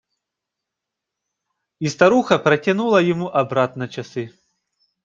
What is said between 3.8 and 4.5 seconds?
часы.